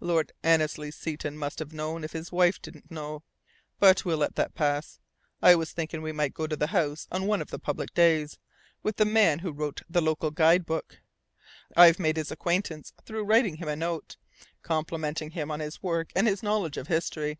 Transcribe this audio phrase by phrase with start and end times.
[0.00, 3.22] "Lord Annesley Seton must have known, if his wife didn't know.
[3.78, 4.98] But we'll let that pass.
[5.42, 8.38] I was thinking we might go to the house on one of the public days,
[8.82, 11.00] with the man who wrote the local guide book.
[11.76, 14.16] I've made his acquaintance through writing him a note,
[14.62, 17.38] complimenting him on his work and his knowledge of history.